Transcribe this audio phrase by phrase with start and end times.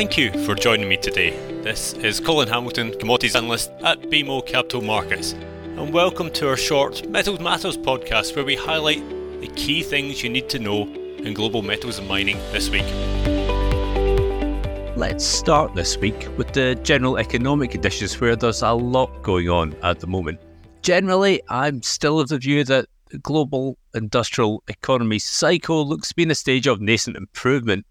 [0.00, 1.32] Thank you for joining me today.
[1.60, 7.06] This is Colin Hamilton, Commodities Analyst at BMO Capital Markets, and welcome to our short
[7.06, 9.06] Metals Matters podcast where we highlight
[9.42, 10.84] the key things you need to know
[11.18, 12.86] in global metals and mining this week.
[14.96, 19.76] Let's start this week with the general economic conditions where there's a lot going on
[19.82, 20.40] at the moment.
[20.80, 26.22] Generally, I'm still of the view that the global industrial economy cycle looks to be
[26.22, 27.84] in a stage of nascent improvement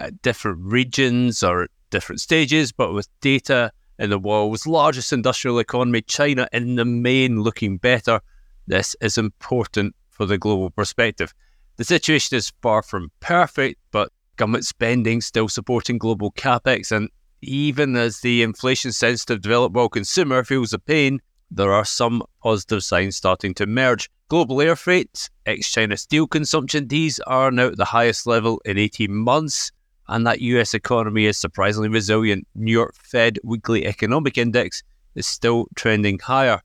[0.00, 5.58] at different regions or at different stages, but with data in the world's largest industrial
[5.58, 8.20] economy, China, in the main looking better,
[8.66, 11.34] this is important for the global perspective.
[11.76, 17.10] The situation is far from perfect, but government spending still supporting global capex, and
[17.42, 21.20] even as the inflation sensitive developed world consumer feels the pain,
[21.50, 24.08] there are some positive signs starting to emerge.
[24.28, 28.78] Global air freight, ex China steel consumption, these are now at the highest level in
[28.78, 29.72] 18 months
[30.10, 32.46] and that US economy is surprisingly resilient.
[32.54, 34.82] New York Fed weekly economic index
[35.14, 36.60] is still trending higher.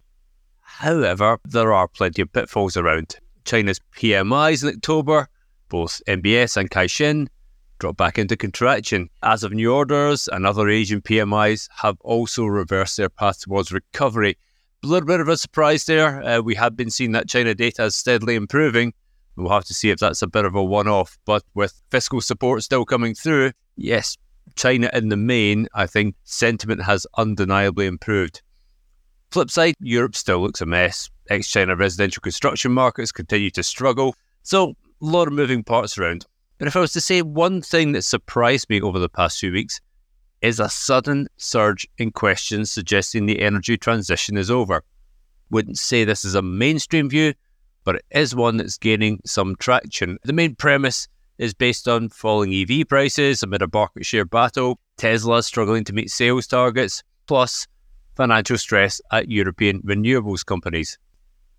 [0.61, 3.15] However, there are plenty of pitfalls around.
[3.45, 5.29] China's PMIs in October,
[5.69, 7.27] both NBS and Caixin,
[7.77, 9.09] dropped back into contraction.
[9.21, 14.37] As of new orders and other Asian PMIs have also reversed their path towards recovery.
[14.83, 16.23] A little bit of a surprise there.
[16.23, 18.93] Uh, we have been seeing that China data is steadily improving,
[19.35, 21.17] We'll have to see if that's a bit of a one off.
[21.25, 24.17] But with fiscal support still coming through, yes,
[24.55, 28.41] China in the main, I think sentiment has undeniably improved.
[29.31, 31.09] Flip side, Europe still looks a mess.
[31.29, 34.15] Ex China residential construction markets continue to struggle.
[34.43, 36.25] So, a lot of moving parts around.
[36.57, 39.51] But if I was to say one thing that surprised me over the past few
[39.51, 39.81] weeks,
[40.41, 44.83] is a sudden surge in questions suggesting the energy transition is over.
[45.49, 47.33] Wouldn't say this is a mainstream view,
[47.85, 50.17] but it is one that's gaining some traction.
[50.23, 55.43] The main premise is based on falling EV prices amid a market share battle, Tesla
[55.43, 57.67] struggling to meet sales targets, plus
[58.15, 60.97] financial stress at European renewables companies.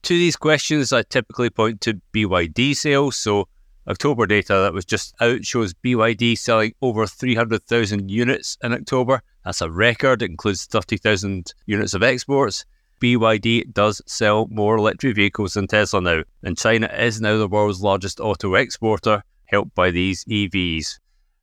[0.02, 3.16] To these questions, I typically point to BYD sales.
[3.16, 3.48] So,
[3.88, 9.22] October data that was just out shows BYD selling over 300,000 units in October.
[9.44, 12.64] That's a record, it includes 30,000 units of exports.
[13.00, 17.82] BYD does sell more electric vehicles than Tesla now, and China is now the world's
[17.82, 20.98] largest auto exporter, helped by these EVs.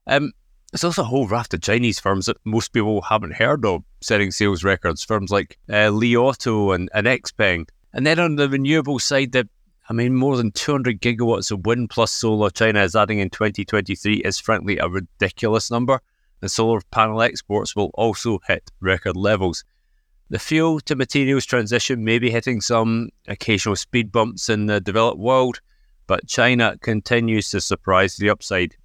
[0.08, 0.32] Um,
[0.72, 4.32] there's also a whole raft of Chinese firms that most people haven't heard of setting
[4.32, 7.68] sales records, firms like uh, Li Auto and, and Xpeng.
[7.94, 9.48] And then on the renewable side, the,
[9.88, 14.16] I mean, more than 200 gigawatts of wind plus solar China is adding in 2023
[14.18, 16.02] is frankly a ridiculous number.
[16.42, 19.64] And solar panel exports will also hit record levels.
[20.30, 25.20] The fuel to materials transition may be hitting some occasional speed bumps in the developed
[25.20, 25.60] world,
[26.08, 28.76] but China continues to surprise the upside.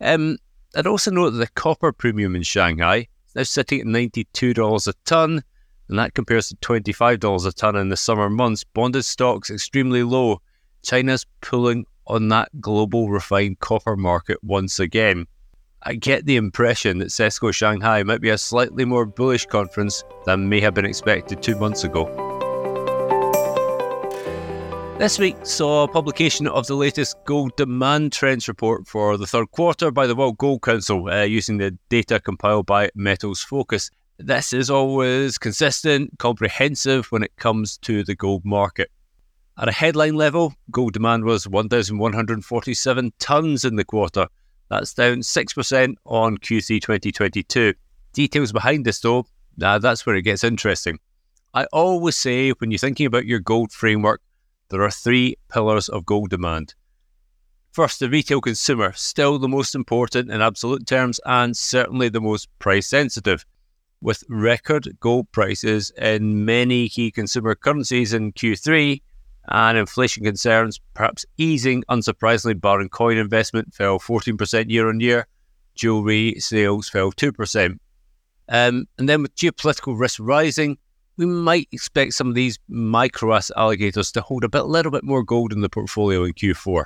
[0.00, 0.38] Um,
[0.74, 4.92] I'd also note that the copper premium in Shanghai is now sitting at $92 a
[5.04, 5.42] tonne,
[5.88, 8.64] and that compares to $25 a tonne in the summer months.
[8.64, 10.40] Bonded stocks extremely low.
[10.82, 15.26] China's pulling on that global refined copper market once again.
[15.82, 20.48] I get the impression that CESCO Shanghai might be a slightly more bullish conference than
[20.48, 22.06] may have been expected two months ago.
[24.98, 29.92] This week saw publication of the latest gold demand trends report for the third quarter
[29.92, 33.92] by the World Gold Council uh, using the data compiled by Metals Focus.
[34.18, 38.90] This is always consistent, comprehensive when it comes to the gold market.
[39.56, 44.26] At a headline level, gold demand was 1,147 tonnes in the quarter,
[44.70, 47.74] that's down 6% on Q3 2022.
[48.12, 49.26] Details behind this, though,
[49.62, 50.98] uh, that's where it gets interesting.
[51.54, 54.20] I always say when you're thinking about your gold framework,
[54.70, 56.74] there are three pillars of gold demand.
[57.72, 62.48] First, the retail consumer, still the most important in absolute terms and certainly the most
[62.58, 63.44] price sensitive.
[64.00, 69.00] With record gold prices in many key consumer currencies in Q3,
[69.50, 75.26] and inflation concerns perhaps easing, unsurprisingly, barring coin investment fell 14% year on year.
[75.74, 77.78] Jewelry sales fell 2%.
[78.48, 80.78] Um, and then with geopolitical risk rising,
[81.16, 85.04] we might expect some of these micro asset allocators to hold a bit, little bit
[85.04, 86.84] more gold in the portfolio in Q4.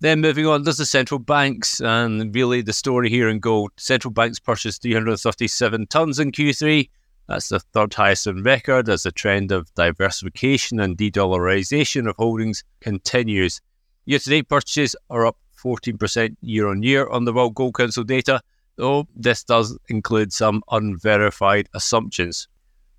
[0.00, 3.70] Then moving on, there's the central banks, and really the story here in gold.
[3.76, 6.88] Central banks purchased 337 tons in Q3,
[7.30, 12.16] that's the third highest on record as the trend of diversification and de dollarization of
[12.16, 13.60] holdings continues.
[14.04, 18.02] Year to date purchases are up 14% year on year on the World Gold Council
[18.02, 18.42] data,
[18.74, 22.48] though this does include some unverified assumptions.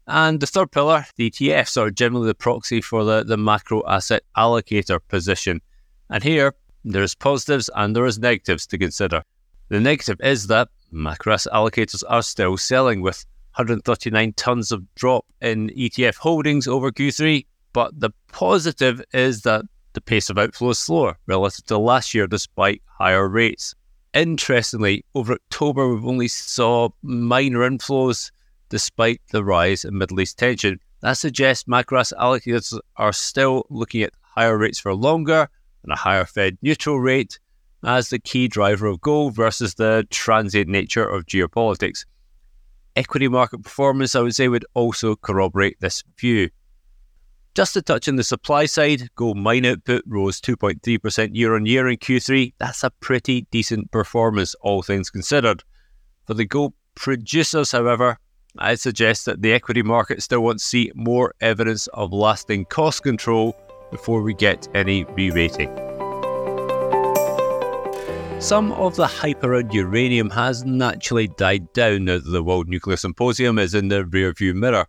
[0.08, 4.24] And the third pillar, the ETFs, are generally the proxy for the, the macro asset
[4.38, 5.60] allocator position.
[6.10, 6.54] And here,
[6.86, 9.24] there's positives and there is negatives to consider.
[9.68, 13.26] The negative is that macro asset allocators are still selling with
[13.56, 17.46] 139 tons of drop in ETF holdings over Q3.
[17.74, 19.64] But the positive is that
[19.94, 23.76] the pace of outflow is slower relative to last year despite higher rates.
[24.14, 28.32] Interestingly, over October, we've only saw minor inflows
[28.70, 30.80] despite the rise in Middle East tension.
[31.02, 35.50] That suggests macro asset allocators are still looking at higher rates for longer
[35.84, 37.40] and a higher Fed neutral rate
[37.84, 42.06] as the key driver of gold versus the transient nature of geopolitics.
[42.96, 46.50] Equity market performance, I would say, would also corroborate this view.
[47.54, 51.90] Just to touch on the supply side, gold mine output rose 2.3% year on year
[51.90, 52.54] in Q3.
[52.60, 55.64] That's a pretty decent performance, all things considered.
[56.28, 58.18] For the gold producers, however,
[58.58, 63.04] I'd suggest that the equity market still wants to see more evidence of lasting cost
[63.04, 63.56] control
[63.92, 65.91] before we get any re rating.
[68.42, 72.98] Some of the hype around uranium has naturally died down now that the World Nuclear
[72.98, 74.88] Symposium is in the rearview mirror.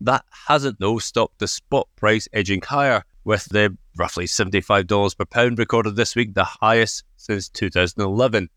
[0.00, 5.58] That hasn't, though, stopped the spot price edging higher, with the roughly $75 per pound
[5.58, 8.48] recorded this week, the highest since 2011.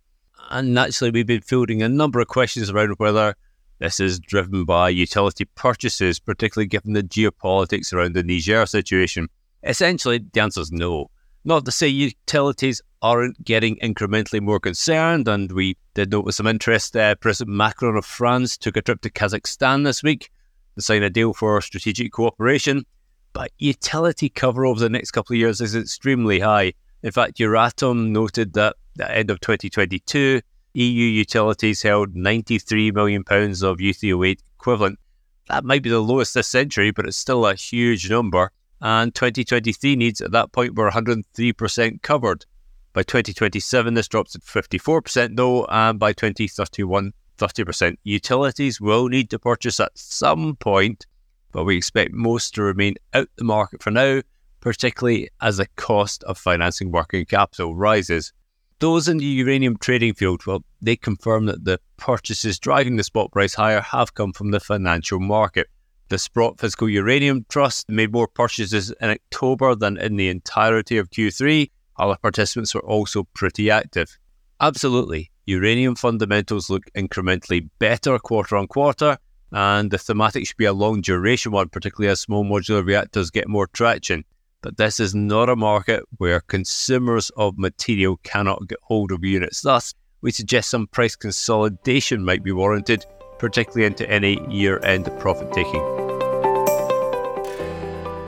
[0.49, 3.35] And naturally, we've been fielding a number of questions around whether
[3.79, 9.27] this is driven by utility purchases, particularly given the geopolitics around the Niger situation.
[9.61, 11.11] Essentially, the answer is no.
[11.47, 16.45] Not to say utilities aren't getting incrementally more concerned, and we did note with some
[16.45, 20.29] interest uh, President Macron of France took a trip to Kazakhstan this week
[20.75, 22.85] to sign a deal for strategic cooperation.
[23.31, 26.73] But utility cover over the next couple of years is extremely high.
[27.01, 30.41] In fact, Euratom noted that at the end of 2022,
[30.73, 34.99] EU utilities held £93 million of U3O8 equivalent.
[35.47, 38.51] That might be the lowest this century, but it's still a huge number.
[38.81, 42.45] And 2023 needs at that point were 103% covered.
[42.93, 47.97] By 2027, this drops to 54%, though, and by 2031, 30%.
[48.03, 51.05] Utilities will need to purchase at some point,
[51.51, 54.21] but we expect most to remain out the market for now,
[54.59, 58.33] particularly as the cost of financing working capital rises.
[58.79, 63.31] Those in the uranium trading field, well, they confirm that the purchases driving the spot
[63.31, 65.67] price higher have come from the financial market.
[66.09, 71.09] The Sprott Physical Uranium Trust made more purchases in October than in the entirety of
[71.09, 71.69] Q3.
[71.97, 74.17] Other participants were also pretty active.
[74.61, 79.17] Absolutely, uranium fundamentals look incrementally better quarter on quarter,
[79.51, 83.49] and the thematic should be a long duration one, particularly as small modular reactors get
[83.49, 84.23] more traction.
[84.61, 89.61] But this is not a market where consumers of material cannot get hold of units.
[89.61, 93.05] Thus, we suggest some price consolidation might be warranted,
[93.39, 95.81] particularly into any year end profit taking.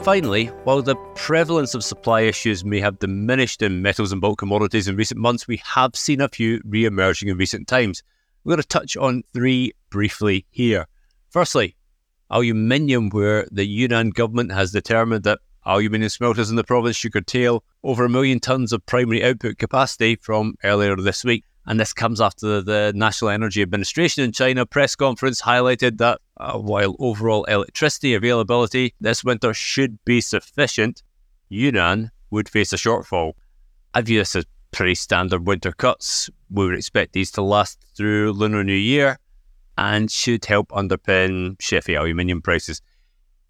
[0.03, 4.88] Finally, while the prevalence of supply issues may have diminished in metals and bulk commodities
[4.88, 8.01] in recent months, we have seen a few re emerging in recent times.
[8.44, 10.88] We're going to touch on three briefly here.
[11.29, 11.75] Firstly,
[12.29, 17.63] aluminium, where the Yunnan government has determined that aluminium smelters in the province should curtail
[17.83, 21.44] over a million tonnes of primary output capacity from earlier this week.
[21.65, 26.57] And this comes after the National Energy Administration in China press conference highlighted that uh,
[26.57, 31.03] while overall electricity availability this winter should be sufficient,
[31.50, 33.33] Yunnan would face a shortfall.
[33.94, 36.29] I view this as pretty standard winter cuts.
[36.50, 39.19] We would expect these to last through Lunar New Year
[39.78, 42.81] and should help underpin SHFE aluminium prices.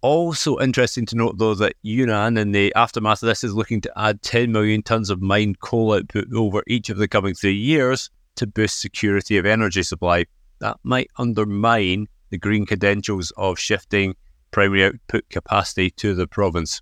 [0.02, 3.92] Also interesting to note, though, that Yunnan, in the aftermath of this, is looking to
[3.98, 8.10] add 10 million tonnes of mined coal output over each of the coming three years
[8.36, 10.24] to boost security of energy supply.
[10.60, 14.14] That might undermine the green credentials of shifting
[14.52, 16.80] primary output capacity to the province.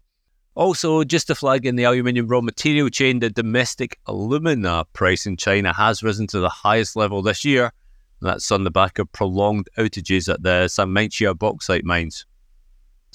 [0.55, 5.37] Also, just to flag in the aluminium raw material chain, the domestic alumina price in
[5.37, 7.73] China has risen to the highest level this year.
[8.21, 12.27] That's on the back of prolonged outages at the Sanmenxia bauxite mines.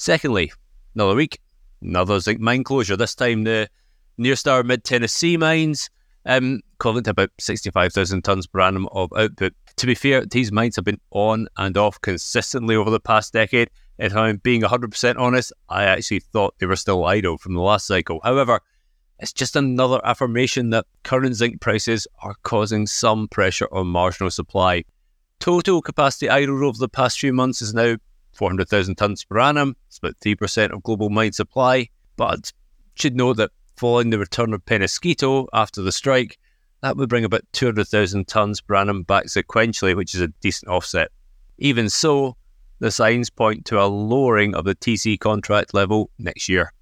[0.03, 0.51] Secondly,
[0.95, 1.39] another week,
[1.81, 2.97] another zinc mine closure.
[2.97, 3.69] This time the
[4.19, 5.89] Nyrstar Mid Tennessee mines,
[6.25, 9.53] um, equivalent to about 65,000 tonnes per annum of output.
[9.77, 13.69] To be fair, these mines have been on and off consistently over the past decade.
[13.97, 17.87] If I'm being 100% honest, I actually thought they were still idle from the last
[17.87, 18.19] cycle.
[18.25, 18.59] However,
[19.19, 24.83] it's just another affirmation that current zinc prices are causing some pressure on marginal supply.
[25.39, 27.95] Total capacity idle over the past few months is now
[28.33, 29.75] 400,000 tonnes per annum.
[29.87, 31.89] It's about 3% of global mine supply.
[32.15, 32.51] But
[32.95, 36.37] should note that following the return of Penasquito after the strike,
[36.81, 41.09] that would bring about 200,000 tonnes per annum back sequentially, which is a decent offset.
[41.57, 42.35] Even so,
[42.79, 46.73] the signs point to a lowering of the TC contract level next year.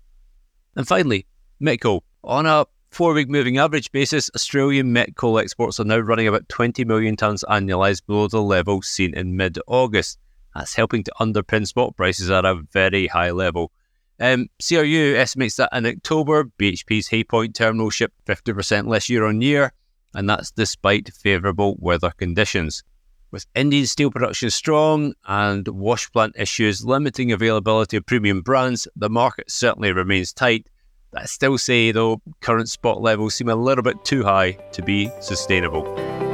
[0.75, 1.27] And finally,
[1.59, 2.03] met coal.
[2.23, 6.49] On a four week moving average basis, Australian met coal exports are now running about
[6.49, 10.17] 20 million tonnes annualised below the level seen in mid August.
[10.55, 13.71] That's helping to underpin spot prices at a very high level.
[14.19, 19.41] Um, CRU estimates that in October, BHP's Hay Point terminal shipped 50% less year on
[19.41, 19.73] year,
[20.13, 22.83] and that's despite favourable weather conditions.
[23.31, 29.09] With Indian steel production strong and wash plant issues limiting availability of premium brands, the
[29.09, 30.67] market certainly remains tight.
[31.15, 35.09] I still say, though, current spot levels seem a little bit too high to be
[35.21, 36.30] sustainable.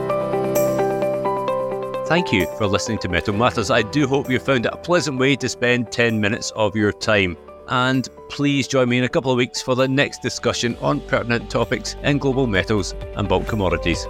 [2.07, 3.69] Thank you for listening to Metal Matters.
[3.69, 6.93] I do hope you found it a pleasant way to spend 10 minutes of your
[6.93, 7.35] time.
[7.67, 11.51] And please join me in a couple of weeks for the next discussion on pertinent
[11.51, 14.05] topics in global metals and bulk commodities.